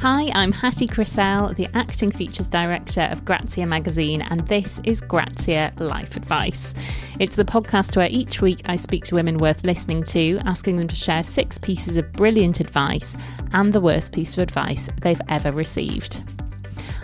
[0.00, 5.74] Hi, I'm Hattie Crisell, the acting features director of Grazia magazine, and this is Grazia
[5.78, 6.72] Life Advice.
[7.20, 10.88] It's the podcast where each week I speak to women worth listening to, asking them
[10.88, 13.14] to share six pieces of brilliant advice
[13.52, 16.22] and the worst piece of advice they've ever received.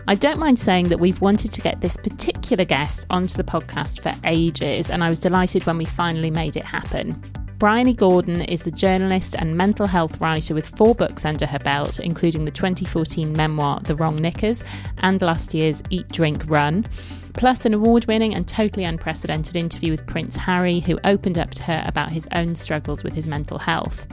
[0.09, 4.01] I don't mind saying that we've wanted to get this particular guest onto the podcast
[4.01, 7.15] for ages, and I was delighted when we finally made it happen.
[7.59, 11.99] Bryony Gordon is the journalist and mental health writer with four books under her belt,
[11.99, 14.63] including the 2014 memoir The Wrong Knickers
[14.99, 16.85] and last year's Eat, Drink, Run,
[17.33, 21.63] plus an award winning and totally unprecedented interview with Prince Harry, who opened up to
[21.63, 24.07] her about his own struggles with his mental health.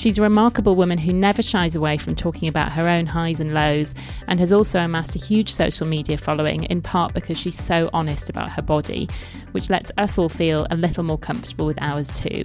[0.00, 3.52] She's a remarkable woman who never shies away from talking about her own highs and
[3.52, 3.94] lows
[4.28, 8.30] and has also amassed a huge social media following, in part because she's so honest
[8.30, 9.10] about her body,
[9.52, 12.44] which lets us all feel a little more comfortable with ours too.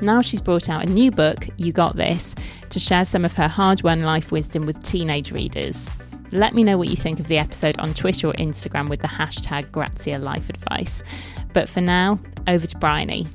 [0.00, 2.36] Now she's brought out a new book, You Got This,
[2.70, 5.90] to share some of her hard won life wisdom with teenage readers.
[6.30, 9.08] Let me know what you think of the episode on Twitter or Instagram with the
[9.08, 11.02] hashtag Grazia Life Advice.
[11.52, 13.26] But for now, over to Bryony.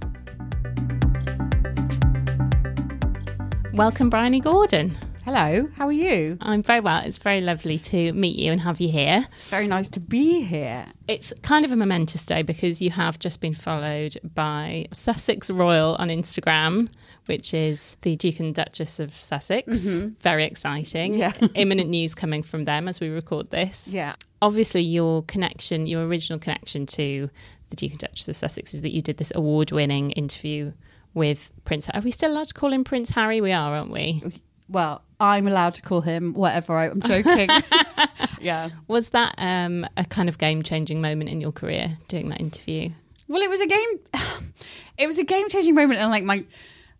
[3.73, 4.91] Welcome, Bryony Gordon.
[5.25, 6.37] Hello, how are you?
[6.41, 7.01] I'm very well.
[7.03, 9.25] It's very lovely to meet you and have you here.
[9.47, 10.85] Very nice to be here.
[11.07, 15.95] It's kind of a momentous day because you have just been followed by Sussex Royal
[15.95, 16.87] on Instagram,
[17.25, 19.67] which is the Duke and Duchess of Sussex.
[19.79, 20.09] Mm-hmm.
[20.21, 21.15] Very exciting.
[21.15, 21.33] Yeah.
[21.55, 23.87] Imminent news coming from them as we record this.
[23.87, 24.13] Yeah.
[24.39, 27.27] Obviously, your connection, your original connection to
[27.71, 30.73] the Duke and Duchess of Sussex is that you did this award winning interview
[31.13, 31.89] with Prince.
[31.89, 33.41] Are we still allowed to call him Prince Harry?
[33.41, 34.21] We are, aren't we?
[34.67, 36.73] Well, I'm allowed to call him whatever.
[36.73, 37.49] I, am joking.
[38.41, 38.69] yeah.
[38.87, 42.89] Was that um, a kind of game changing moment in your career doing that interview?
[43.27, 43.99] Well, it was a game.
[44.95, 46.45] It was a game changing moment, and like my,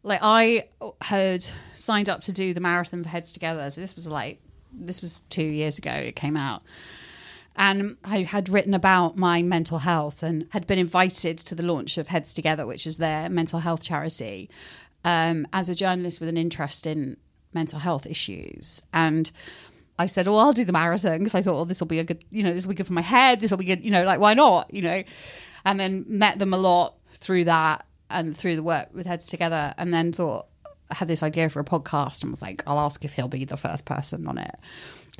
[0.02, 0.68] like I
[1.00, 1.44] had
[1.76, 3.70] signed up to do the marathon for Heads Together.
[3.70, 4.42] So this was like
[4.74, 5.92] this was two years ago.
[5.92, 6.64] It came out.
[7.56, 11.98] And I had written about my mental health and had been invited to the launch
[11.98, 14.50] of Heads Together, which is their mental health charity,
[15.06, 17.18] um, as a journalist with an interest in
[17.54, 18.82] mental health issues.
[18.92, 19.32] And
[20.00, 22.04] I said, "Oh, I'll do the marathon because I thought, oh, this will be a
[22.04, 23.42] good, you know, this will be good for my head.
[23.42, 25.04] This will be good, you know, like why not, you know?"
[25.64, 29.74] And then met them a lot through that and through the work with Heads Together,
[29.78, 30.48] and then thought
[30.90, 33.46] I had this idea for a podcast and was like, "I'll ask if he'll be
[33.46, 34.56] the first person on it."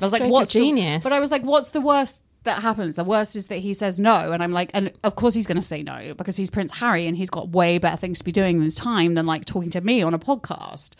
[0.00, 1.04] I was Stroke like, "What's the-" genius?
[1.04, 2.96] But I was like, "What's the worst?" That happens.
[2.96, 5.56] The worst is that he says no, and I'm like, and of course he's going
[5.56, 8.32] to say no because he's Prince Harry and he's got way better things to be
[8.32, 10.94] doing in his time than like talking to me on a podcast.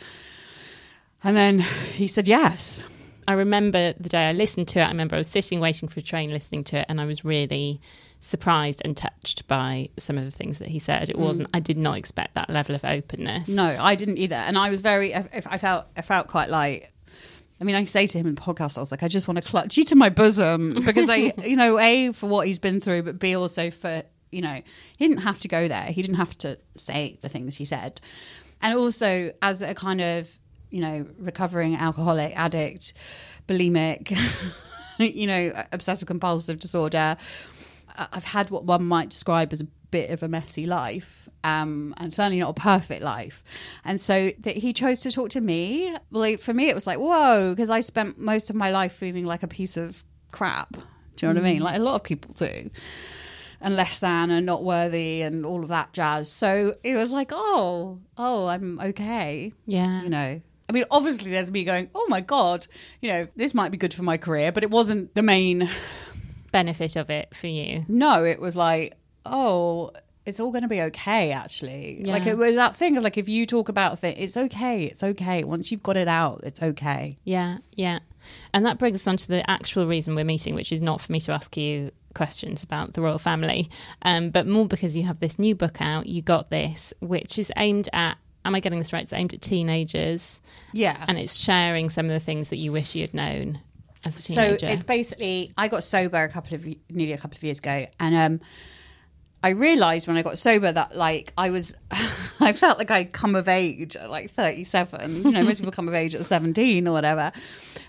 [1.23, 2.85] And then he said yes.
[3.27, 4.85] I remember the day I listened to it.
[4.85, 7.25] I remember I was sitting waiting for a train listening to it, and I was
[7.25, 7.81] really
[8.21, 11.11] surprised and touched by some of the things that he said.
[11.11, 11.21] It mm.
[11.21, 11.51] wasn't.
[11.55, 13.49] I did not expect that level of openness.
[13.49, 15.15] No, I didn't either, and I was very.
[15.15, 15.87] I, I felt.
[15.97, 16.93] I felt quite like.
[17.61, 19.49] I mean, I say to him in podcast, I was like, I just want to
[19.49, 23.05] clutch you to my bosom because I, you know, a for what he's been through,
[23.05, 24.61] but b also for you know,
[24.97, 25.85] he didn't have to go there.
[25.85, 28.01] He didn't have to say the things he said,
[28.61, 30.39] and also as a kind of
[30.71, 32.95] you know recovering alcoholic addict,
[33.47, 34.11] bulimic,
[34.99, 37.17] you know, obsessive compulsive disorder.
[37.97, 42.13] I've had what one might describe as a bit of a messy life, um, and
[42.13, 43.45] certainly not a perfect life.
[43.85, 45.97] And so that he chose to talk to me.
[46.11, 49.25] Like for me, it was like whoa, because I spent most of my life feeling
[49.25, 50.73] like a piece of crap.
[50.73, 51.63] Do you know what I mean?
[51.63, 52.71] Like a lot of people do.
[53.61, 56.31] And less than and not worthy and all of that jazz.
[56.31, 60.03] So it was like, oh, oh, I'm okay Yeah.
[60.03, 62.67] you know i mean obviously there's me going oh my god
[63.03, 65.69] you know this might be good for my career but it wasn't the main
[66.55, 67.85] Benefit of it for you.
[67.89, 68.95] no it was like
[69.27, 69.91] oh
[70.27, 72.13] it's all going to be okay actually Yeah.
[72.15, 75.03] like it was that thing of like if you talk about things it's okay it's
[75.03, 77.99] okay once you've got it out it's okay Yeah, yeah.
[78.55, 81.13] And that brings us on to the actual reason we're meeting, which is not for
[81.13, 83.69] me to ask you questions about the royal family,
[84.01, 87.53] um, but more because you have this new book out, You Got This, which is
[87.59, 88.17] aimed at,
[88.47, 89.03] am I getting this right?
[89.03, 90.41] It's aimed at teenagers
[90.73, 93.61] yeah and it's sharing some of the things that you wish you had known
[94.07, 97.45] as a so it's basically i got sober a couple of nearly a couple of
[97.45, 98.41] years ago and um
[99.45, 101.77] I realized when I got sober that like I was,
[102.41, 105.17] I felt like I'd come of age at like 37.
[105.23, 107.31] You know, most people come of age at 17 or whatever.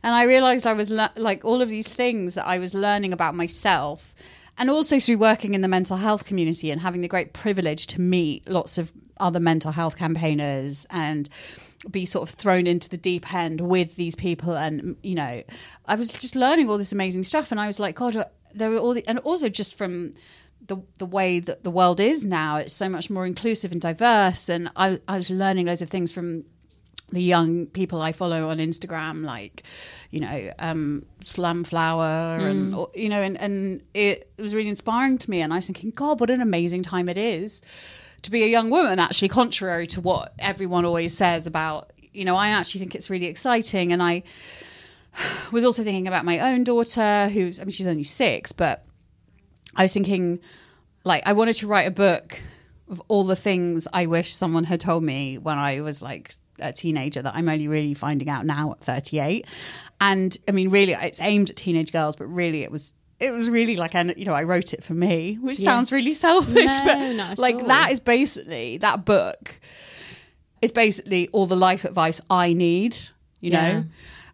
[0.03, 3.13] And I realized I was le- like all of these things that I was learning
[3.13, 4.13] about myself.
[4.57, 8.01] And also through working in the mental health community and having the great privilege to
[8.01, 8.91] meet lots of
[9.21, 11.29] other mental health campaigners and
[11.89, 14.55] be sort of thrown into the deep end with these people.
[14.55, 15.43] And, you know,
[15.85, 17.51] I was just learning all this amazing stuff.
[17.51, 20.13] And I was like, God, there were all the, and also just from,
[20.67, 22.57] the the way that the world is now.
[22.57, 24.49] It's so much more inclusive and diverse.
[24.49, 26.43] And I, I was learning loads of things from
[27.11, 29.61] the young people I follow on Instagram, like,
[30.09, 35.29] you know, um, Slumflower and, or- you know, and, and it was really inspiring to
[35.29, 35.41] me.
[35.41, 37.61] And I was thinking, God, what an amazing time it is
[38.25, 42.35] to be a young woman, actually, contrary to what everyone always says about, you know,
[42.35, 43.93] I actually think it's really exciting.
[43.93, 44.23] And I
[45.51, 48.85] was also thinking about my own daughter, who's, I mean, she's only six, but
[49.75, 50.39] I was thinking,
[51.03, 52.41] like, I wanted to write a book
[52.89, 56.71] of all the things I wish someone had told me when I was like a
[56.71, 59.45] teenager that I'm only really finding out now at 38.
[60.01, 62.93] And I mean, really, it's aimed at teenage girls, but really, it was.
[63.19, 65.65] It was really like, and you know, I wrote it for me, which Yeah.
[65.71, 66.81] sounds really selfish, No,
[67.27, 67.67] but like all.
[67.67, 69.59] that is basically that book
[70.61, 72.95] is basically all the life advice I need,
[73.39, 73.71] you Yeah.
[73.71, 73.85] know,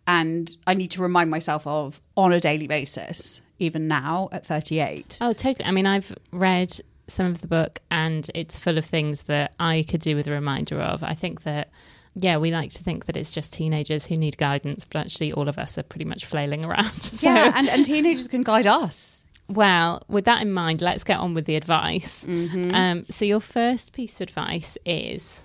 [0.07, 5.17] and I need to remind myself of on a daily basis, even now at 38.
[5.21, 5.65] Oh, totally.
[5.65, 6.79] I mean, I've read
[7.11, 10.31] some of the book and it's full of things that I could do with a
[10.31, 11.03] reminder of.
[11.03, 11.69] I think that,
[12.15, 15.47] yeah, we like to think that it's just teenagers who need guidance, but actually, all
[15.47, 16.91] of us are pretty much flailing around.
[17.01, 19.25] So, Yeah, and, and teenagers can guide us.
[19.47, 22.25] well, with that in mind, let's get on with the advice.
[22.25, 22.73] Mm-hmm.
[22.73, 25.41] Um, so, your first piece of advice is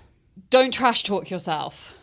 [0.49, 1.93] Don't trash talk yourself.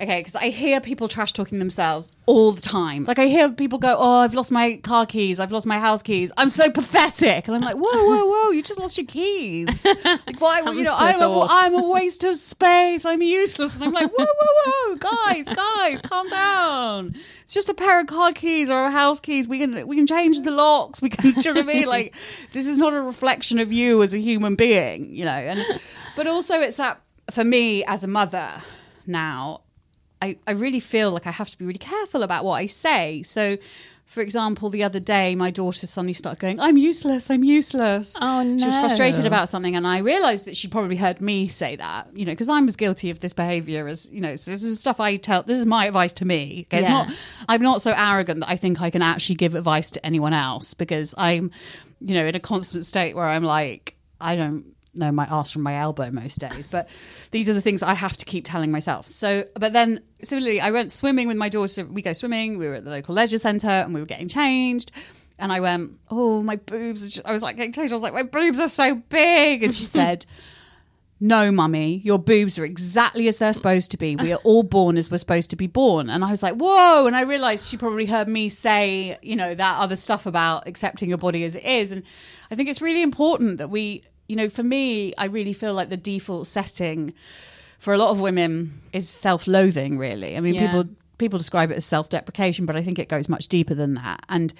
[0.00, 3.04] Okay, because I hear people trash talking themselves all the time.
[3.04, 5.38] Like I hear people go, "Oh, I've lost my car keys.
[5.38, 6.32] I've lost my house keys.
[6.38, 8.50] I'm so pathetic." And I'm like, "Whoa, whoa, whoa!
[8.50, 9.86] You just lost your keys.
[10.04, 10.60] Like, why?
[10.60, 11.46] you know, I'm a.
[11.50, 13.04] I'm a waste of space.
[13.04, 17.14] I'm useless." And I'm like, "Whoa, whoa, whoa, guys, guys, calm down.
[17.42, 19.46] It's just a pair of car keys or a house keys.
[19.46, 21.02] We can we can change the locks.
[21.02, 21.30] We can.
[21.40, 21.86] Do you know what I mean?
[21.86, 22.14] Like,
[22.52, 25.14] this is not a reflection of you as a human being.
[25.14, 25.60] You know, and
[26.16, 27.00] but also it's that
[27.30, 28.50] for me as a mother
[29.06, 29.61] now
[30.22, 33.22] I, I really feel like I have to be really careful about what I say.
[33.22, 33.58] So,
[34.06, 38.16] for example, the other day, my daughter suddenly started going, I'm useless, I'm useless.
[38.20, 38.58] Oh, no.
[38.58, 42.14] She was frustrated about something, and I realized that she probably heard me say that,
[42.14, 44.78] you know, because I was guilty of this behavior as, you know, so this is
[44.80, 46.66] stuff I tell, this is my advice to me.
[46.68, 46.80] Okay?
[46.80, 47.04] It's Yeah.
[47.04, 47.08] not,
[47.48, 50.74] I'm not so arrogant that I think I can actually give advice to anyone else
[50.74, 51.50] because I'm,
[52.00, 55.62] you know, in a constant state where I'm like, I don't know my ass from
[55.62, 56.88] my elbow most days, but
[57.30, 59.06] these are the things I have to keep telling myself.
[59.06, 61.84] So, but then similarly, I went swimming with my daughter.
[61.84, 62.58] We go swimming.
[62.58, 64.92] We were at the local leisure centre and we were getting changed.
[65.38, 67.06] And I went, oh, my boobs.
[67.06, 67.92] are just-" I was like getting changed.
[67.92, 69.62] I was like, my boobs are so big.
[69.62, 70.26] And she said,
[71.24, 74.16] no, mummy, your boobs are exactly as they're supposed to be.
[74.16, 76.10] We are all born as we're supposed to be born.
[76.10, 77.06] And I was like, whoa.
[77.06, 81.08] And I realized she probably heard me say, you know, that other stuff about accepting
[81.08, 81.92] your body as it is.
[81.92, 82.02] And
[82.50, 85.90] I think it's really important that we, you know, for me, I really feel like
[85.90, 87.12] the default setting
[87.78, 90.38] for a lot of women is self loathing, really.
[90.38, 90.66] I mean, Yeah.
[90.66, 90.88] people
[91.18, 94.52] people describe it as self-deprecation but i think it goes much deeper than that and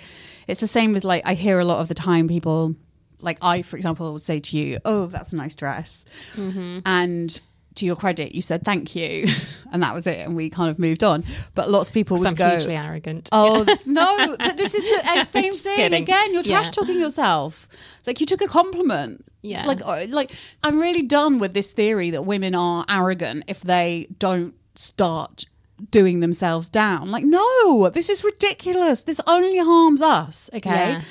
[0.46, 2.76] it's the same with like i hear a lot of the time people
[3.20, 6.04] like i for example would say to you oh that's a nice dress
[6.36, 6.78] mm-hmm.
[6.86, 7.40] and
[7.74, 9.26] to your credit you said thank you
[9.72, 11.24] and that was it and we kind of moved on
[11.54, 13.28] but lots of people would I'm go hugely arrogant.
[13.32, 14.36] Oh no!
[14.38, 16.02] But this is the uh, same thing kidding.
[16.02, 16.32] again.
[16.32, 17.68] You're trash talking yourself.
[18.06, 19.24] Like you took a compliment.
[19.42, 19.66] Yeah.
[19.66, 20.32] Like uh, like
[20.62, 25.44] I'm really done with this theory that women are arrogant if they don't start
[25.90, 27.10] doing themselves down.
[27.10, 29.02] Like no, this is ridiculous.
[29.04, 30.50] This only harms us.
[30.54, 30.70] Okay.
[30.70, 31.02] Yeah.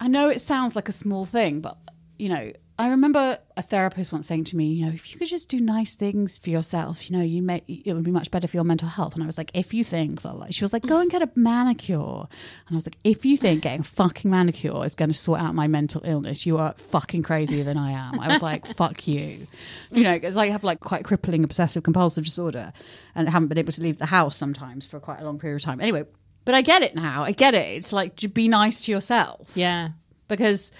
[0.00, 1.76] I know it sounds like a small thing, but
[2.18, 5.28] you know, I remember a therapist once saying to me, you know, if you could
[5.28, 8.46] just do nice things for yourself, you know, you may it would be much better
[8.46, 9.14] for your mental health.
[9.14, 11.22] And I was like, if you think that, like, she was like, go and get
[11.22, 15.08] a manicure, and I was like, if you think getting a fucking manicure is going
[15.08, 18.20] to sort out my mental illness, you are fucking crazier than I am.
[18.20, 19.46] I was like, fuck you,
[19.90, 22.74] you know, because I have like quite crippling obsessive compulsive disorder,
[23.14, 25.62] and haven't been able to leave the house sometimes for quite a long period of
[25.62, 25.80] time.
[25.80, 26.04] Anyway.
[26.44, 27.24] But I get it now.
[27.24, 27.76] I get it.
[27.76, 29.88] It's like be nice to yourself yeah.
[30.28, 30.70] because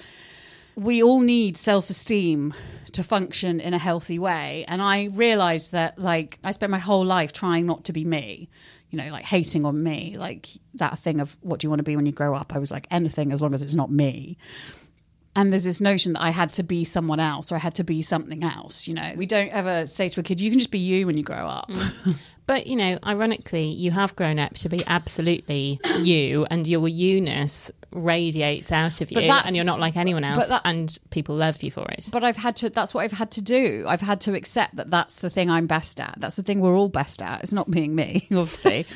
[0.77, 2.53] we all need self-esteem
[2.93, 7.05] to function in a healthy way and i realized that like i spent my whole
[7.05, 8.49] life trying not to be me
[8.91, 11.85] you know like hating on me like that thing of what do you want to
[11.85, 14.37] be when you grow up i was like anything as long as it's not me
[15.35, 17.85] and there's this notion that I had to be someone else or I had to
[17.85, 18.89] be something else.
[18.89, 21.19] You know, we don't ever say to a kid, "You can just be you when
[21.19, 22.17] you grow up." Mm.
[22.47, 27.73] But, you know, ironically, you have grown up to be absolutely you, and your you-ness
[27.91, 31.89] radiates out of you, and you're not like anyone else, and people love you for
[31.91, 32.09] it.
[32.13, 32.71] but I've had to.
[32.71, 33.85] That's what I've had to do.
[33.89, 36.15] I've had to accept that that's the thing I'm best at.
[36.19, 37.43] That's the thing we're all best at.
[37.43, 38.87] It's not being me, obviously.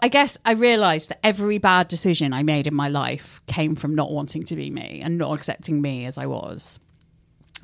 [0.00, 3.94] I guess I realised that every bad decision I made in my life came from
[3.96, 6.78] not wanting to be me and not accepting me as I was.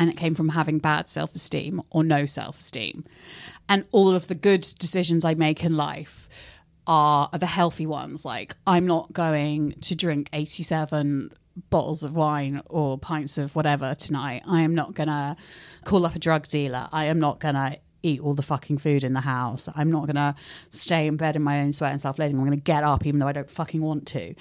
[0.01, 3.05] And it came from having bad self esteem or no self esteem.
[3.69, 6.29] And all of the good decisions I make in life
[6.87, 8.25] are the healthy ones.
[8.25, 11.33] Like, I'm not going to drink 87
[11.71, 14.43] bottles of wine or pints of whatever tonight.
[14.47, 15.37] I am not going to
[15.85, 16.89] call up a drug dealer.
[16.93, 19.69] I am not going to eat all the fucking food in the house.
[19.75, 20.35] I'm not going to
[20.71, 22.37] stay in bed in my own sweat and self loathing.
[22.37, 24.35] I'm going to get up even though I don't fucking want to.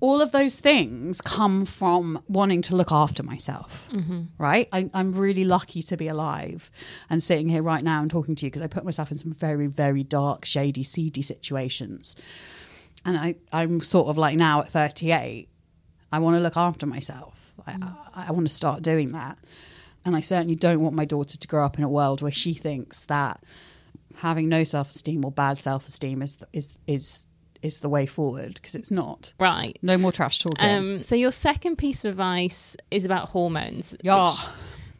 [0.00, 4.22] All of those things come from wanting to look after myself, mm-hmm.
[4.38, 4.68] right?
[4.72, 6.70] I, I'm really lucky to be alive
[7.08, 9.32] and sitting here right now and talking to you because I put myself in some
[9.32, 12.14] very, very dark, shady, seedy situations.
[13.04, 15.48] And I, I'm sort of like now at 38,
[16.12, 17.54] I want to look after myself.
[17.66, 17.96] I, mm.
[18.14, 19.38] I, I want to start doing that.
[20.04, 22.54] And I certainly don't want my daughter to grow up in a world where she
[22.54, 23.42] thinks that
[24.16, 27.26] having no self esteem or bad self esteem is is is
[27.62, 29.32] is the way forward because it's not.
[29.40, 29.78] Right.
[29.82, 30.64] No more trash talking.
[30.64, 33.96] Um, so your second piece of advice is about hormones.
[34.02, 34.50] yeah, which-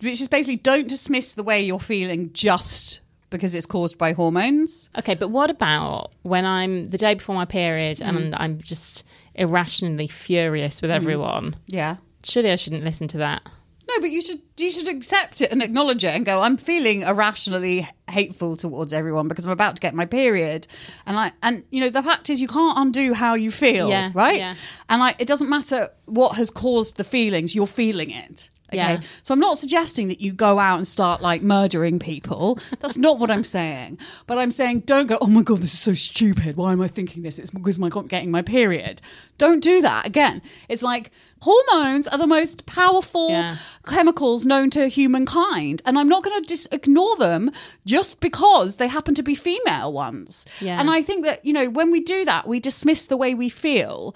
[0.02, 4.90] which is basically don't dismiss the way you're feeling just because it's caused by hormones.
[4.98, 10.06] Okay, but what about when I'm the day before my period and I'm just irrationally
[10.06, 11.56] furious with everyone?
[11.66, 11.96] Yeah.
[12.24, 13.42] Surely I shouldn't listen to that.
[13.88, 16.40] No, but you should you should accept it and acknowledge it and go.
[16.42, 20.66] I'm feeling irrationally hateful towards everyone because I'm about to get my period,
[21.06, 24.10] and I and you know the fact is you can't undo how you feel, Yeah,
[24.14, 24.38] right?
[24.38, 24.54] yeah.
[24.88, 28.50] And like it doesn't matter what has caused the feelings, you're feeling it.
[28.68, 28.76] Okay.
[28.78, 29.00] Yeah.
[29.22, 32.58] So I'm not suggesting that you go out and start like murdering people.
[32.80, 33.98] That's not what I'm saying.
[34.26, 36.56] But I'm saying don't go, oh my God, this is so stupid.
[36.56, 37.38] Why am I thinking this?
[37.38, 39.00] It's because I'm not getting my period.
[39.38, 40.04] Don't do that.
[40.06, 41.10] Again, it's like
[41.42, 43.56] hormones are the most powerful Yeah.
[43.86, 45.82] chemicals known to humankind.
[45.86, 47.50] And I'm not going to just ignore them
[47.84, 50.46] just because they happen to be female ones.
[50.60, 50.80] Yeah.
[50.80, 53.48] And I think that, you know, when we do that, we dismiss the way we
[53.48, 54.14] feel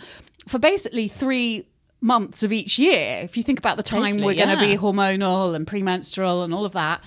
[0.48, 1.66] for basically three
[2.00, 3.20] months of each year.
[3.22, 4.74] If you think about the time Totally, we're going to yeah.
[4.74, 7.02] be hormonal and premenstrual and all of that.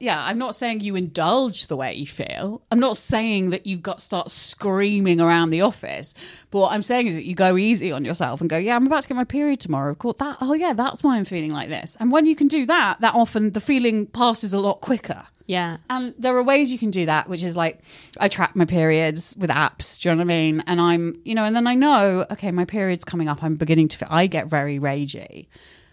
[0.00, 2.62] Yeah, I'm not saying you indulge the way you feel.
[2.70, 6.14] I'm not saying that you got start screaming around the office.
[6.50, 8.86] But what I'm saying is that you go easy on yourself and go, yeah, I'm
[8.86, 9.90] about to get my period tomorrow.
[9.90, 10.38] Of course, that.
[10.40, 11.96] Oh yeah, that's why I'm feeling like this.
[11.98, 15.24] And when you can do that, that often the feeling passes a lot quicker.
[15.48, 15.78] Yeah.
[15.88, 17.80] And there are ways you can do that, which is like
[18.20, 19.98] I track my periods with apps.
[19.98, 20.62] Do you know what I mean?
[20.66, 23.42] And I'm, you know, and then I know, okay, my period's coming up.
[23.42, 23.98] I'm beginning to.
[23.98, 25.46] Feel, I get very ragey.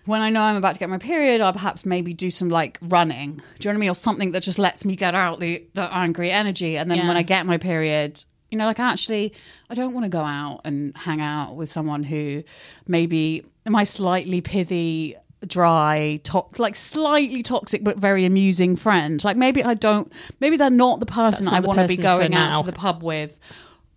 [0.05, 2.77] When I know I'm about to get my period, I'll perhaps maybe do some like
[2.81, 3.37] running.
[3.37, 3.89] Do you know what I mean?
[3.89, 6.77] Or something that just lets me get out the, the angry energy.
[6.77, 7.07] And then Yeah.
[7.07, 9.33] when I get my period, you know, like actually,
[9.69, 12.43] I don't want to go out and hang out with someone who
[12.87, 19.23] maybe my slightly pithy, dry, to- like slightly toxic but very amusing friend.
[19.23, 22.33] Like maybe I don't, maybe they're not the person not I want to be going
[22.35, 23.39] out to the pub with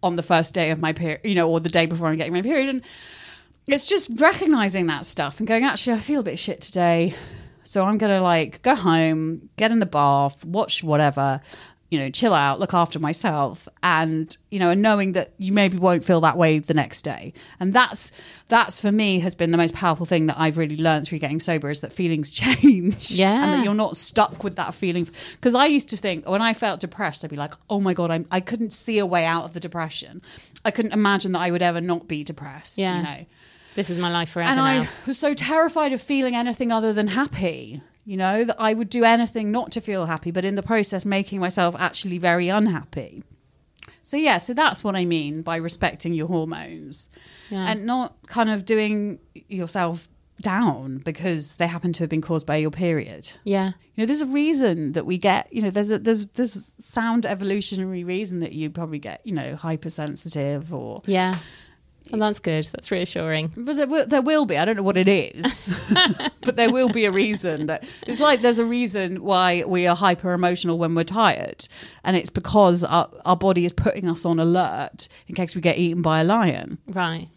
[0.03, 2.33] on the first day of my period, you know, or the day before I'm getting
[2.33, 2.69] my period.
[2.69, 2.83] And
[3.68, 7.14] it's just recognizing that stuff and going, actually, I feel a bit shit today.
[7.64, 11.42] So I'm going to like go home, get in the bath, watch whatever,
[11.90, 13.68] you know, chill out, look after myself.
[13.82, 17.34] And, you know, and knowing that you maybe won't feel that way the next day.
[17.60, 18.10] And that's,
[18.48, 21.40] that's for me has been the most powerful thing that I've really learned through getting
[21.40, 23.10] sober is that feelings change.
[23.12, 23.42] Yeah.
[23.42, 25.06] And that you're not stuck with that feeling.
[25.32, 28.10] Because I used to think when I felt depressed, I'd be like, oh my God,
[28.10, 30.22] I'm, I couldn't see a way out of the depression.
[30.64, 32.96] I couldn't imagine that I would ever not be depressed, Yeah.
[32.96, 33.26] you know
[33.78, 34.64] This is my life forever and now.
[34.82, 37.80] I was so terrified of feeling anything other than happy.
[38.04, 41.04] You know that I would do anything not to feel happy, but in the process,
[41.04, 43.23] making myself actually very unhappy.
[44.02, 47.08] So yeah, so that's what I mean by respecting your hormones
[47.50, 47.70] Yeah.
[47.70, 49.18] and not kind of doing
[49.49, 50.08] yourself
[50.40, 53.32] down because they happen to have been caused by your period.
[53.44, 53.73] yeah.
[53.94, 55.52] You know, there's a reason that we get.
[55.52, 59.20] You know, there's a there's there's sound evolutionary reason that you probably get.
[59.25, 61.38] You know, hypersensitive or Yeah.
[62.11, 62.65] Well, that's good.
[62.67, 63.53] That's reassuring.
[63.57, 64.57] But there will, there will be.
[64.57, 65.93] I don't know what it is,
[66.45, 69.95] but there will be a reason that it's like there's a reason why we are
[69.97, 71.69] hyper emotional when we're tired,
[72.05, 75.77] and it's because our, our body is putting us on alert in case we get
[75.79, 76.79] eaten by a lion.
[76.87, 77.29] Right.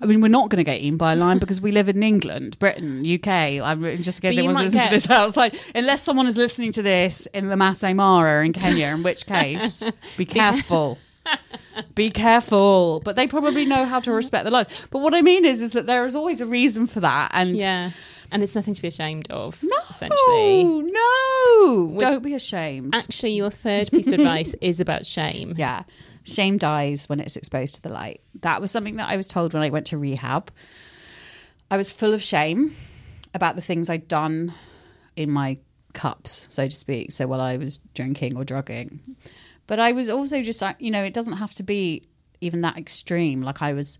[0.00, 2.02] I mean, we're not going to get eaten by a lion because we live in
[2.02, 3.28] England, Britain, UK.
[3.28, 6.82] I'm just in case anyone's listening get- to this outside, unless someone is listening to
[6.82, 9.88] this in the Masai Mara in Kenya, in which case,
[10.18, 10.98] be careful.
[11.94, 13.00] be careful.
[13.04, 14.86] But they probably know how to respect the laws.
[14.90, 17.56] But what I mean is, is that there is always a reason for that, and
[17.60, 17.90] Yeah.
[18.30, 19.62] And it's nothing to be ashamed of.
[19.62, 20.64] no, Essentially.
[20.64, 22.94] no, don't be ashamed.
[22.96, 25.52] Actually, your third piece of advice is about shame.
[25.58, 25.82] Yeah.
[26.24, 28.20] Shame dies when it's exposed to the light.
[28.42, 30.50] That was something that I was told when I went to rehab.
[31.70, 32.76] I was full of shame
[33.34, 34.54] about the things I'd done
[35.16, 35.58] in my
[35.94, 37.10] cups, so to speak.
[37.12, 39.00] So while I was drinking or drugging.
[39.66, 42.02] But I was also just, like, you know, it doesn't have to be
[42.40, 43.42] even that extreme.
[43.42, 43.98] Like I was.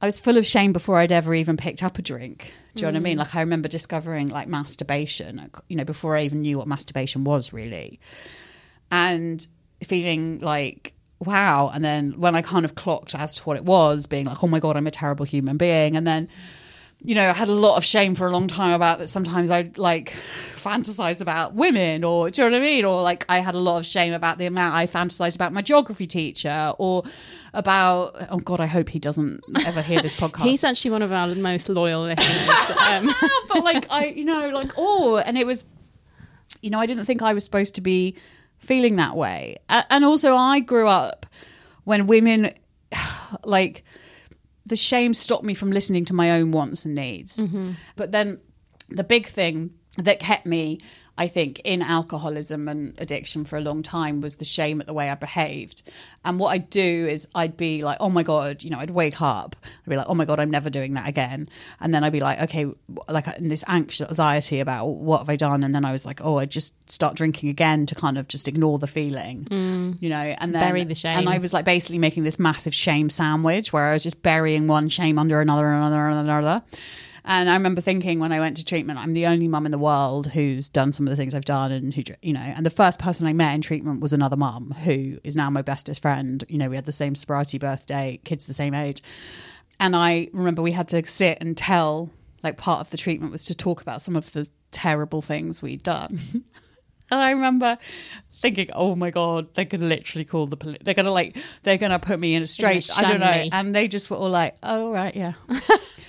[0.00, 2.52] I was full of shame before I'd ever even picked up a drink.
[2.74, 3.18] Do you know what I mean?
[3.18, 3.20] Mm.
[3.20, 7.22] Like I remember discovering like masturbation, uh, you know, before I even knew what masturbation
[7.22, 8.00] was really
[8.92, 9.48] and
[9.82, 14.06] feeling like wow and then when i kind of clocked as to what it was
[14.06, 16.28] being like oh my god i'm a terrible human being and then
[17.04, 19.08] you know, I had a lot of shame for a long time about that.
[19.08, 22.84] Sometimes I'd like fantasize about women, or do you know what I mean?
[22.84, 25.62] Or like I had a lot of shame about the amount I fantasized about my
[25.62, 27.02] geography teacher, or
[27.52, 30.44] about oh god, I hope he doesn't ever hear this podcast.
[30.44, 32.76] He's actually one of our most loyal listeners.
[32.78, 33.10] Um,
[33.48, 35.64] but like I, you know, like oh, and it was,
[36.62, 38.16] you know, I didn't think I was supposed to be
[38.58, 41.26] feeling that way, and also I grew up
[41.84, 42.52] when women,
[43.44, 43.84] like,
[44.64, 47.38] the shame stopped me from listening to my own wants and needs.
[47.38, 47.72] Mm-hmm.
[47.96, 48.40] But then
[48.88, 50.80] the big thing that kept me.
[51.22, 54.92] I think in alcoholism and addiction for a long time was the shame at the
[54.92, 55.88] way I behaved.
[56.24, 59.22] And what I'd do is I'd be like, oh my God, you know, I'd wake
[59.22, 61.48] up, I'd be like, oh my God, I'm never doing that again.
[61.78, 62.66] And then I'd be like, okay,
[63.08, 65.62] like in this anxious anxiety about what have I done?
[65.62, 68.48] And then I was like, oh, I'd just start drinking again to kind of just
[68.48, 70.02] ignore the feeling, mm.
[70.02, 71.18] you know, and then Bury the shame.
[71.18, 74.66] And I was like basically making this massive shame sandwich where I was just burying
[74.66, 76.62] one shame under another, and another, and another.
[77.24, 79.78] And I remember thinking when I went to treatment, I'm the only mum in the
[79.78, 82.70] world who's done some of the things I've done, and who, you know, and the
[82.70, 86.44] first person I met in treatment was another mum who is now my bestest friend.
[86.48, 89.02] You know, we had the same sobriety birthday, kids the same age,
[89.78, 92.10] and I remember we had to sit and tell,
[92.42, 95.82] like, part of the treatment was to talk about some of the terrible things we'd
[95.82, 96.18] done.
[97.12, 97.76] And I remember
[98.42, 100.78] thinking, oh my God, they're going to literally call the police.
[100.82, 103.30] They're going to like, they're going to put me in a straight, I don't know.
[103.30, 103.50] me.
[103.52, 105.34] And they just were all like, oh, right, yeah.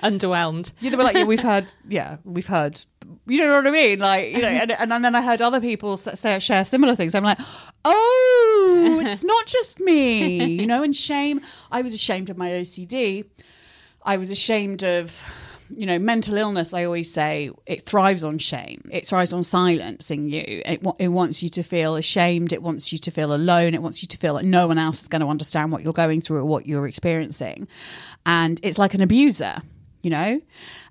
[0.03, 0.73] underwhelmed.
[0.79, 2.81] Yeah, they were like, yeah, we've heard, yeah, we've heard.
[3.27, 3.99] You know what I mean?
[3.99, 7.13] Like, you know, and, and then I heard other people say share similar things.
[7.13, 7.39] I'm like,
[7.85, 10.83] oh, it's not just me, you know.
[10.83, 11.39] And shame.
[11.71, 13.29] I was ashamed of my OCD.
[14.01, 15.21] I was ashamed of,
[15.69, 16.73] you know, mental illness.
[16.73, 18.89] I always say it thrives on shame.
[18.91, 20.61] It thrives on silencing you.
[20.65, 22.53] It, it wants you to feel ashamed.
[22.53, 23.73] It wants you to feel alone.
[23.73, 25.93] It wants you to feel like no one else is going to understand what you're
[25.93, 27.67] going through or what you're experiencing.
[28.25, 29.55] And it's like an abuser,
[30.01, 30.41] you know?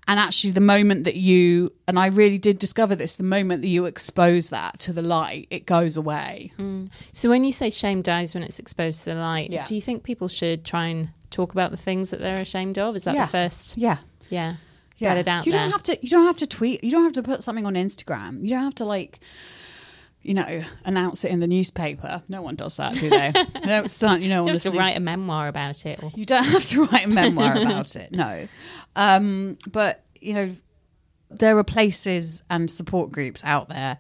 [0.09, 3.69] And actually, the moment that you, and I really did discover this, the moment that
[3.69, 6.53] you expose that to the light, it goes away.
[6.59, 6.91] Mm.
[7.13, 9.63] So when you say shame dies when it's exposed to the light, Yeah.
[9.63, 12.97] do you think people should try and talk about the things that they're ashamed of?
[12.97, 13.27] Is that Yeah.
[13.27, 13.79] the first?
[13.79, 13.99] Yeah.
[14.29, 14.57] Yeah.
[14.99, 15.99] Get it out You don't have to.
[16.01, 16.85] You don't have to tweet.
[16.85, 18.43] You don't have to put something on Instagram.
[18.45, 19.19] You don't have to like,
[20.23, 22.23] you know, announce it in the newspaper.
[22.29, 23.33] No one does that, do they?
[23.65, 23.91] Don't.
[23.91, 26.01] Certainly, no you one have to write a memoir about it.
[26.03, 28.13] Or, You don't have to write a memoir about it.
[28.13, 28.47] No,
[28.95, 30.53] um, but you know,
[31.31, 33.99] there are places and support groups out there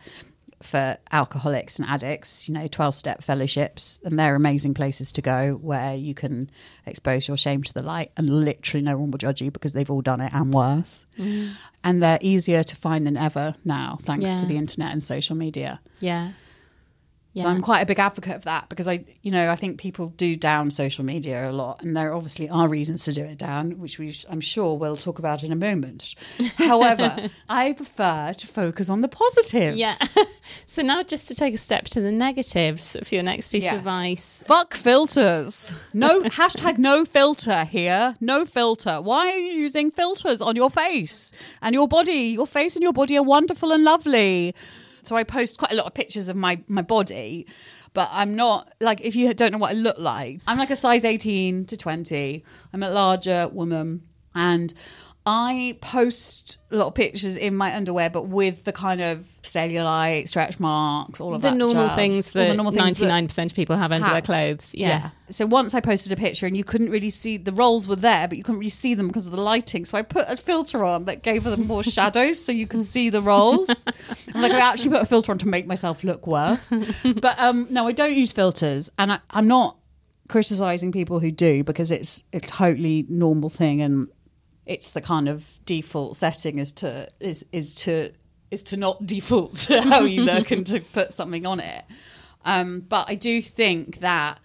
[0.62, 2.48] for alcoholics and addicts.
[2.48, 6.50] You know, twelve step fellowships, and they're amazing places to go where you can
[6.86, 9.90] expose your shame to the light, and literally no one will judge you because they've
[9.90, 11.06] all done it and worse.
[11.18, 11.54] Mm.
[11.84, 15.80] And they're easier to find than ever now, thanks to the internet and social media.
[16.00, 16.32] yeah.
[17.34, 17.44] Yeah.
[17.44, 20.08] So I'm quite a big advocate of that because I, you know, I think people
[20.18, 23.78] do down social media a lot, and there obviously are reasons to do it down,
[23.78, 26.14] which we, I'm sure we'll talk about in a moment.
[26.58, 29.78] However, I prefer to focus on the positives.
[29.78, 29.94] Yeah.
[30.66, 33.72] so now just to take a step to the negatives for your next piece Yes.
[33.74, 34.44] of advice.
[34.46, 35.72] Fuck filters.
[35.94, 38.14] No hashtag no filter here.
[38.20, 39.00] No filter.
[39.00, 42.12] Why are you using filters on your face and your body?
[42.12, 44.54] Your face and your body are wonderful and lovely.
[45.02, 47.46] So I post quite a lot of pictures of my my body,
[47.92, 50.76] but I'm not like if you don't know what I look like, I'm like a
[50.76, 52.44] size 18 to 20.
[52.72, 54.02] I'm a larger woman
[54.34, 54.72] and
[55.24, 60.28] I post a lot of pictures in my underwear, but with the kind of cellulite,
[60.28, 61.56] stretch marks, all of The that.
[61.56, 61.94] normal jazz.
[61.94, 64.24] things All the that normal things that- 99% of people have under their have.
[64.24, 64.70] clothes.
[64.74, 65.10] Yeah.
[65.30, 68.26] So once I posted a picture and you couldn't really see the rolls were there,
[68.26, 69.84] but you couldn't really see them because of the lighting.
[69.84, 73.08] So I put a filter on that gave them more shadows so you could see
[73.08, 73.84] the rolls.
[74.34, 76.72] I'm like, I actually put a filter on to make myself look worse.
[77.20, 79.76] But um, no, I don't use filters, and I, I'm not
[80.28, 84.08] criticizing people who do because it's a totally normal thing and
[84.66, 88.12] it's the kind of default setting is to is is to
[88.50, 91.84] is to not default to how you look and to put something on it.
[92.44, 94.38] Um, but I do think that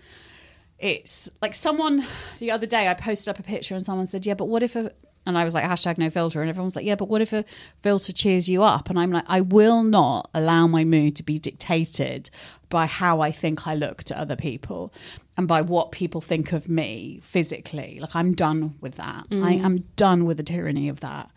[0.79, 2.03] it's like someone
[2.39, 4.75] the other day I posted up a picture and someone said, Yeah, but what if
[4.75, 4.91] a
[5.27, 7.33] and I was like hashtag no filter and everyone was like, Yeah, but what if
[7.33, 7.43] a
[7.77, 8.89] filter cheers you up?
[8.89, 12.29] And I'm like, I will not allow my mood to be dictated
[12.69, 14.93] by how I think I look to other people
[15.37, 17.99] and by what people think of me physically.
[18.01, 19.25] Like I'm done with that.
[19.29, 19.63] I mm.
[19.63, 21.29] am done with the tyranny of that.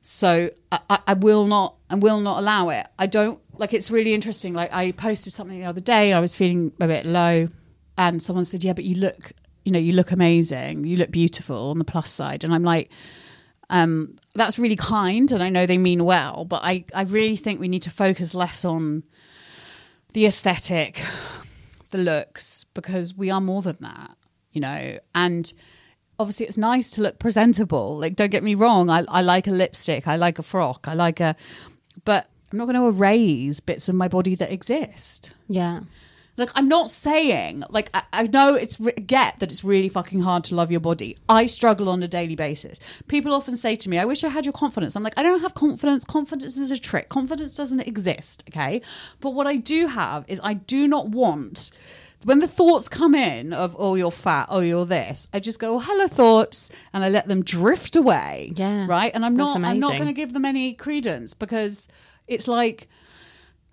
[0.00, 2.86] So I, I- I will not I will not allow it.
[2.98, 4.54] I don't like it's really interesting.
[4.54, 7.48] Like I posted something the other day, I was feeling a bit low
[7.98, 9.32] and someone said, Yeah, but you look
[9.64, 12.44] you know, you look amazing, you look beautiful on the plus side.
[12.44, 12.90] And I'm like,
[13.70, 17.60] um, that's really kind and I know they mean well, but I, I really think
[17.60, 19.04] we need to focus less on
[20.12, 21.02] the aesthetic,
[21.90, 24.16] the looks, because we are more than that,
[24.52, 24.98] you know.
[25.14, 25.52] And
[26.18, 27.98] obviously it's nice to look presentable.
[27.98, 30.94] Like, don't get me wrong, I, I like a lipstick, I like a frock, I
[30.94, 31.36] like a,
[32.04, 35.34] but I'm not going to erase bits of my body that exist.
[35.48, 35.80] Yeah.
[36.36, 40.22] Like, I'm not saying, like, I, I know it's, re- get that it's really fucking
[40.22, 41.16] hard to love your body.
[41.28, 42.80] I struggle on a daily basis.
[43.06, 44.96] People often say to me, I wish I had your confidence.
[44.96, 46.04] I'm like, I don't have confidence.
[46.04, 47.08] Confidence is a trick.
[47.08, 48.82] Confidence doesn't exist, okay?
[49.20, 51.70] But what I do have is I do not want,
[52.24, 55.78] when the thoughts come in of, oh, you're fat, oh, you're this, I just go,
[55.78, 58.52] hello, thoughts, and I let them drift away.
[58.56, 58.86] Yeah.
[58.88, 59.12] Right?
[59.14, 60.04] And I'm That's not, I'm not amazing.
[60.04, 61.86] going to give them any credence because
[62.26, 62.88] it's like,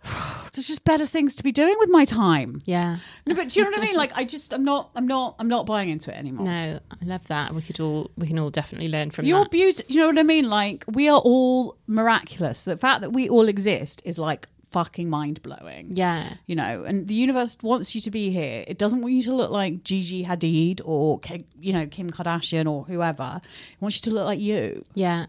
[0.54, 2.62] there's just better things to be doing with my time.
[2.66, 2.98] Yeah.
[3.26, 3.96] No, but do you know what I mean?
[3.96, 6.46] Like, I just, I'm not, I'm not, I'm not buying into it anymore.
[6.46, 7.54] No, I love that.
[7.54, 9.52] We could all, we can all definitely learn from Your that.
[9.52, 10.50] beauty, do you know what I mean?
[10.50, 12.66] Like, we are all miraculous.
[12.66, 15.92] The fact that we all exist is like fucking mind blowing.
[15.96, 16.34] Yeah.
[16.48, 18.64] You know, and the universe wants you to be here.
[18.68, 21.20] It doesn't want you to look like Gigi Hadid or,
[21.60, 23.42] you know, Kim Kardashian or whoever.
[23.44, 24.84] It wants you to look like you.
[24.96, 25.28] Yeah.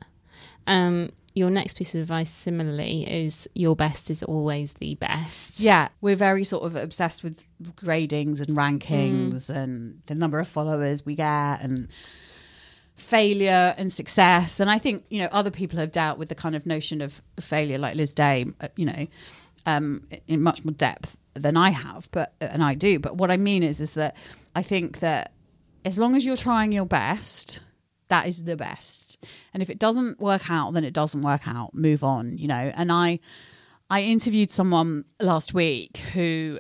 [0.67, 5.61] Um, your next piece of advice, similarly, is your best is always the best.
[5.61, 11.07] Yeah, we're very sort of obsessed with gradings and rankings and the number of followers
[11.07, 11.89] we get and
[12.97, 14.61] failure and success.
[14.61, 17.23] And I think, you know, other people have dealt with the kind of notion of
[17.41, 19.07] failure, like Liz Day, uh, you know,
[19.67, 22.99] um, in much more depth than I have, but and I do.
[22.99, 24.17] But what I mean is, is that
[24.55, 25.33] I think that
[25.85, 27.61] as long as you're trying your best,
[28.13, 29.27] that is the best.
[29.55, 31.73] And if it doesn't work out, then it doesn't work out.
[31.73, 32.71] Move on, you know.
[32.75, 33.21] And I,
[33.89, 36.59] I interviewed someone last week who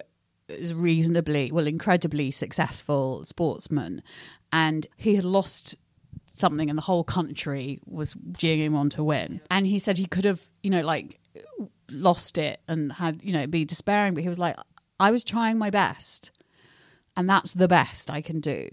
[0.48, 4.02] is reasonably, well, incredibly successful sportsman,
[4.50, 5.76] and he had lost
[6.24, 9.42] something, and the whole country was cheering him on to win.
[9.50, 11.20] And he said he could have, you know, like
[11.90, 14.56] lost it and had, you know, be despairing, but he was like,
[14.98, 16.30] I was trying my best
[17.16, 18.68] and that's the best I can do.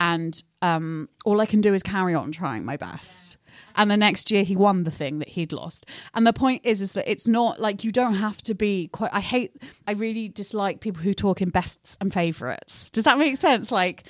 [0.00, 3.38] And um, all I can do is carry on trying my best.
[3.76, 5.86] And the next year he won the thing that he'd lost.
[6.14, 9.10] And the point is, is that it's not like you don't have to be quite.
[9.12, 9.52] I hate.
[9.86, 12.90] I really dislike people who talk in bests and favorites.
[12.90, 13.70] Does that make sense?
[13.70, 14.04] Like,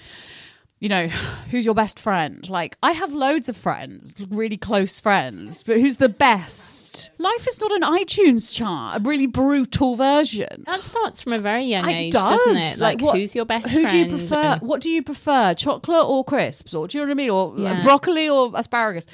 [0.85, 1.07] you know,
[1.51, 2.47] who's your best friend?
[2.51, 7.11] Like, I have loads of friends, really close friends, but who's the best?
[7.19, 10.65] Life is not an iTunes chart, a really brutal version.
[10.67, 12.29] That starts from a very young It age, does.
[12.29, 12.81] doesn't it?
[12.81, 14.37] Like, what- who's your best Who do you prefer?
[14.37, 15.55] and- What do you prefer?
[15.55, 16.75] Chocolate or crisps?
[16.75, 17.31] Or do you know what I mean?
[17.31, 17.83] Or uh, Yeah.
[17.83, 19.07] broccoli or asparagus?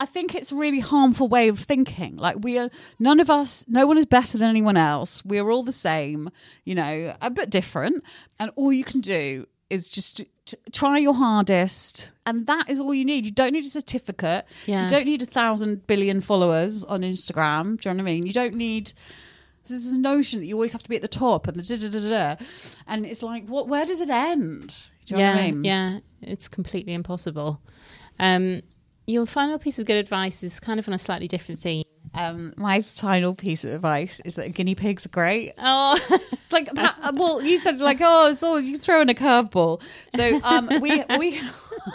[0.00, 2.16] I think it's a really harmful way of thinking.
[2.16, 5.22] Like we are, none of us, no one is better than anyone else.
[5.24, 6.30] We are all the same,
[6.64, 8.02] you know, a bit different.
[8.40, 10.22] And all you can do is just
[10.72, 12.10] try your hardest.
[12.26, 13.26] And that is all you need.
[13.26, 14.44] You don't need a certificate.
[14.66, 14.82] Yeah.
[14.82, 17.80] You don't need a thousand billion followers on Instagram.
[17.80, 18.26] Do you know what I mean?
[18.26, 18.92] You don't need
[19.68, 21.88] there's this notion that you always have to be at the top and the da
[21.88, 22.44] da da da,
[22.88, 23.68] and it's like, what?
[23.68, 24.86] Where does it end?
[25.06, 25.64] Do you know yeah, what I mean?
[25.64, 27.60] yeah, it's completely impossible.
[28.18, 28.62] Um,
[29.06, 31.84] your final piece of good advice is kind of on a slightly different theme.
[32.14, 35.52] Um, my final piece of advice is that guinea pigs are great.
[35.58, 35.98] Oh,
[36.50, 36.68] like,
[37.14, 39.82] well, you said like, oh, it's always you throw in a curveball.
[40.14, 41.40] So um, we we.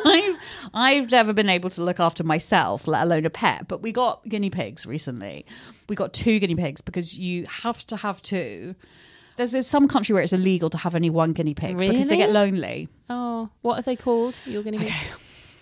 [0.05, 0.35] I've,
[0.73, 3.69] I've never been able to look after myself, let alone a pet.
[3.69, 5.45] But we got guinea pigs recently.
[5.87, 8.75] We got two guinea pigs because you have to have two.
[9.37, 12.17] There's, there's some country where it's illegal to have only one guinea pig because they
[12.17, 12.89] get lonely.
[13.09, 14.41] oh, what are they called?
[14.45, 15.17] Your guinea pigs?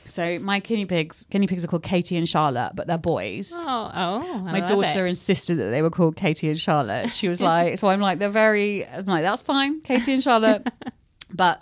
[0.06, 3.52] So my guinea pigs, guinea pigs are called Katie and Charlotte, but they're boys.
[3.56, 5.10] Oh, oh, I my daughter it.
[5.10, 7.10] insisted that they were called Katie and Charlotte.
[7.12, 10.68] She was like, so I'm like, they're very, I'm like, that's fine, Katie and Charlotte.
[11.34, 11.62] but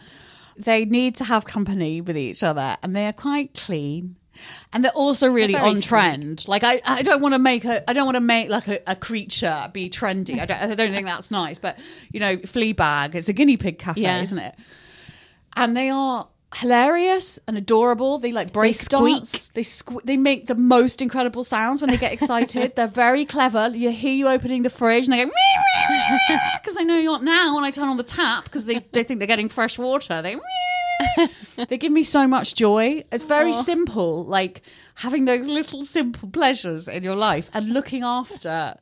[0.57, 4.17] they need to have company with each other and they are quite clean.
[4.73, 5.85] And they're also really very on sweet.
[5.85, 6.47] trend.
[6.47, 8.79] Like I, I don't want to make a, I don't want to make like a,
[8.87, 10.39] a creature be trendy.
[10.39, 11.59] I don't, I don't think that's nice.
[11.59, 11.77] But
[12.11, 14.21] you know, Fleabag, it's a guinea pig cafe, Yeah.
[14.21, 14.55] isn't it?
[15.55, 18.19] And they are hilarious and adorable.
[18.19, 19.15] They like break squeak.
[19.17, 19.49] dance.
[19.49, 22.73] They sque- they make the most incredible sounds when they get excited.
[22.75, 23.69] They're very clever.
[23.69, 25.31] You hear you opening the fridge and they go
[26.61, 27.57] because they know you're not now.
[27.57, 30.21] And I turn on the tap because they, they think they're getting fresh water.
[30.21, 30.37] They
[31.67, 33.03] they give me so much joy.
[33.11, 33.53] It's very Aw.
[33.53, 34.61] simple, like
[34.95, 38.75] having those little simple pleasures in your life and looking after.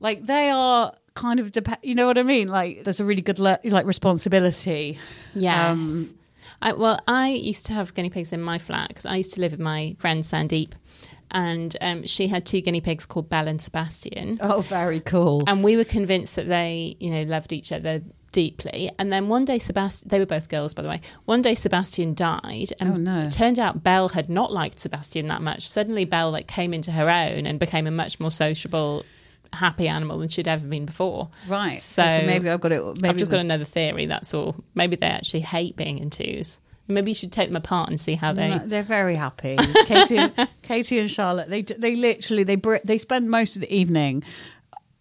[0.00, 2.48] Like they are kind of dep- you know what I mean?
[2.48, 4.98] Like there's a really good le- like responsibility.
[5.34, 5.70] Yes.
[5.70, 6.14] Um,
[6.62, 9.40] I, well, I used to have guinea pigs in my flat because I used to
[9.40, 10.72] live with my friend Sandeep,
[11.30, 14.38] and um, she had two guinea pigs called Belle and Sebastian.
[14.40, 15.44] Oh, very cool.
[15.46, 18.90] and we were convinced that they, you know, loved each other deeply.
[18.98, 21.00] And then one day, Sebastian, they were both girls, by the way.
[21.26, 23.20] One day, Sebastian died, and Oh, no.
[23.26, 25.68] it turned out Belle had not liked Sebastian that much.
[25.68, 29.04] Suddenly, Belle like came into her own and became a much more sociable,
[29.52, 31.28] happy animal than she'd ever been before.
[31.48, 31.72] Right.
[31.72, 32.82] So, So, maybe I've got it.
[33.00, 34.06] Maybe I've just got another theory.
[34.06, 34.56] That's all.
[34.74, 36.60] Maybe they actually hate being in twos.
[36.88, 38.50] Maybe you should take them apart and see how they.
[38.50, 39.56] No, they're very happy.
[39.86, 41.48] Katie, and, Katie and Charlotte.
[41.48, 44.24] They they literally they they spend most of the evening.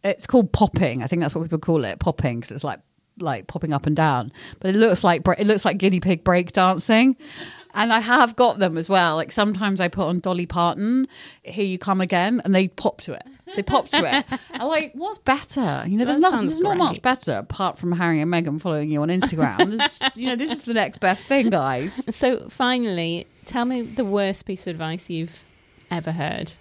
[0.03, 1.03] It's called popping.
[1.03, 2.79] I think that's what people call it, popping, because it's like
[3.19, 4.31] like popping up and down.
[4.59, 7.17] But it looks like it looks like guinea pig break dancing.
[7.73, 9.15] And I have got them as well.
[9.15, 11.07] Like sometimes I put on Dolly Parton,
[11.43, 13.23] "Here You Come Again," and they pop to it.
[13.55, 14.25] They pop to it.
[14.53, 15.83] I'm like, what's better?
[15.87, 16.47] You know, there's nothing.
[16.47, 19.71] There's not much better apart from Harry and Meghan following you on Instagram.
[19.81, 22.13] This, you know, this is the next best thing, guys.
[22.13, 25.43] So, finally, tell me the worst piece of advice you've
[25.89, 26.53] ever heard.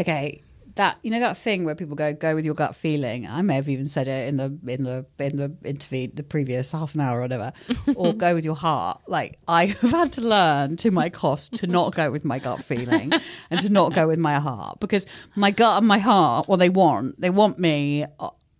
[0.00, 0.42] okay
[0.80, 3.54] that you know that thing where people go go with your gut feeling i may
[3.56, 7.00] have even said it in the in the in the interview the previous half an
[7.02, 7.52] hour or whatever
[7.94, 11.66] or go with your heart like i have had to learn to my cost to
[11.66, 13.12] not go with my gut feeling
[13.50, 16.70] and to not go with my heart because my gut and my heart what they
[16.70, 18.06] want they want me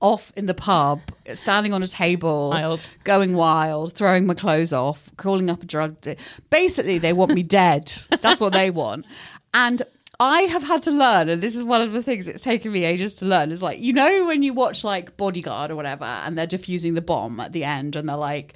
[0.00, 0.98] off in the pub
[1.34, 2.88] standing on a table Wild.
[3.04, 6.00] going wild, throwing my clothes off, calling up a drug.
[6.00, 6.16] De-
[6.48, 7.92] Basically, they want me dead.
[8.22, 9.04] That's what they want.
[9.52, 9.82] And
[10.20, 12.84] I have had to learn, and this is one of the things it's taken me
[12.84, 16.36] ages to learn, is like, you know, when you watch like Bodyguard or whatever, and
[16.36, 18.52] they're defusing the bomb at the end, and they're like,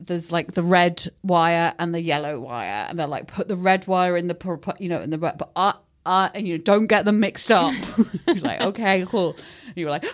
[0.00, 3.86] there's like the red wire and the yellow wire, and they're like, put the red
[3.86, 7.04] wire in the, you know, in the, but I, I, and you know, don't get
[7.04, 7.72] them mixed up.
[8.26, 9.36] You're like, okay, cool.
[9.76, 10.04] You were like,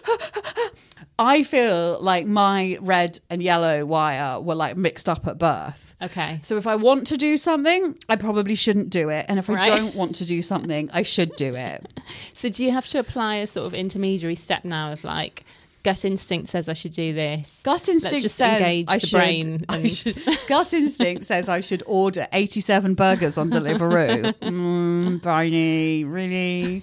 [1.19, 5.92] I feel like my red and yellow wire were like mixed up at birth.
[6.03, 6.41] Okay.
[6.43, 9.27] So if I want to do something, I probably shouldn't do it.
[9.29, 11.87] And if I don't want to do something, I should do it.
[12.33, 15.45] So, do you have to apply a sort of intermediary step now of like,
[15.85, 17.63] gut instinct says I should do this?
[17.65, 22.95] Gut instinct says I should, brain I should- Gut instinct says I should order 87
[22.95, 24.33] burgers on Deliveroo.
[24.41, 26.83] mm, really?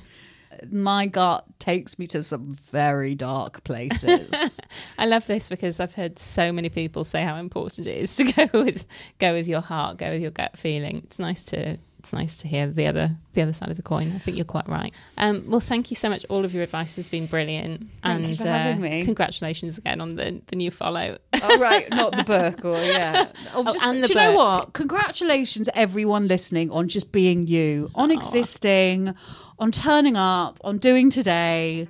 [0.71, 4.60] My gut takes me to some very dark places.
[4.98, 8.32] I love this because I've heard so many people say how important it is to
[8.48, 8.86] go with
[9.19, 11.02] go with your heart, go with your gut feeling.
[11.06, 14.14] It's nice to it's nice to hear the other the other side of the coin.
[14.16, 14.94] I think you're quite right.
[15.18, 16.26] Um, well, thank you so much.
[16.30, 20.00] All of your advice has been brilliant, Thank and you for having uh, congratulations again
[20.00, 21.18] on the the new follow.
[21.44, 23.28] Oh right, not the book or yeah.
[23.54, 24.74] Oh, just, and the do you know what?
[24.74, 29.14] Congratulations, everyone listening, on just being you, on existing,
[29.60, 31.88] on turning up, on doing today.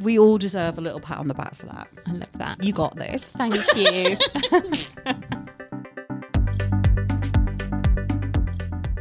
[0.00, 1.88] We all deserve a little pat on the back for that.
[2.06, 2.64] I love that.
[2.64, 3.36] You got this.
[3.36, 4.16] Thank you.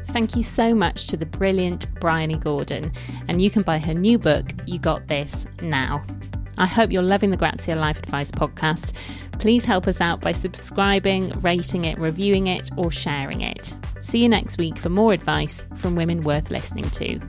[0.09, 2.91] Thank you so much to the brilliant Bryony Gordon,
[3.27, 6.03] and you can buy her new book, You Got This, now.
[6.57, 8.93] I hope you're loving the Grazia Life Advice podcast.
[9.39, 13.77] Please help us out by subscribing, rating it, reviewing it, or sharing it.
[14.01, 17.19] See you next week for more advice from women worth listening to.